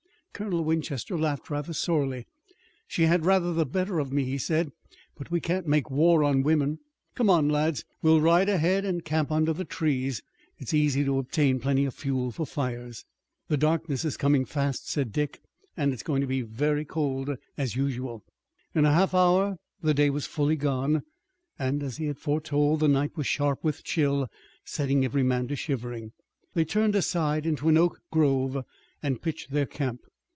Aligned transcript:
Colonel 0.33 0.63
Winchester 0.63 1.15
laughed 1.19 1.51
rather 1.51 1.71
sorely. 1.71 2.25
"She 2.87 3.03
had 3.03 3.27
rather 3.27 3.53
the 3.53 3.63
better 3.65 3.99
of 3.99 4.11
me," 4.11 4.23
he 4.23 4.39
said, 4.39 4.71
"but 5.15 5.29
we 5.29 5.39
can't 5.39 5.67
make 5.67 5.91
war 5.91 6.23
on 6.23 6.41
women. 6.41 6.79
Come 7.13 7.29
on, 7.29 7.47
lads, 7.47 7.85
we'll 8.01 8.19
ride 8.21 8.49
ahead, 8.49 8.83
and 8.83 9.05
camp 9.05 9.29
under 9.31 9.53
the 9.53 9.65
trees. 9.65 10.23
It's 10.57 10.73
easy 10.73 11.05
to 11.05 11.19
obtain 11.19 11.59
plenty 11.59 11.85
of 11.85 11.93
fuel 11.93 12.31
for 12.31 12.47
fires." 12.47 13.05
"The 13.49 13.57
darkness 13.57 14.03
is 14.03 14.17
coming 14.17 14.43
fast," 14.45 14.89
said 14.89 15.11
Dick, 15.11 15.41
"and 15.77 15.91
it 15.91 15.95
is 15.97 16.01
going 16.01 16.21
to 16.21 16.27
be 16.27 16.41
very 16.41 16.85
cold, 16.85 17.29
as 17.55 17.75
usual." 17.75 18.23
In 18.73 18.83
a 18.85 18.93
half 18.93 19.13
hour 19.13 19.57
the 19.83 19.93
day 19.93 20.09
was 20.09 20.25
fully 20.25 20.55
gone, 20.55 21.03
and, 21.59 21.83
as 21.83 21.97
he 21.97 22.07
had 22.07 22.17
foretold, 22.17 22.79
the 22.79 22.87
night 22.87 23.15
was 23.15 23.27
sharp 23.27 23.63
with 23.63 23.83
chill, 23.83 24.27
setting 24.65 25.05
every 25.05 25.21
man 25.23 25.47
to 25.49 25.55
shivering. 25.55 26.13
They 26.55 26.65
turned 26.65 26.95
aside 26.95 27.45
into 27.45 27.69
an 27.69 27.77
oak 27.77 28.01
grove 28.09 28.65
and 29.03 29.21
pitched 29.21 29.51
their 29.51 29.67
camp. 29.67 30.01